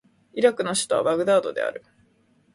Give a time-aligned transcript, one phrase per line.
[0.33, 1.85] イラクの首都はバグダードである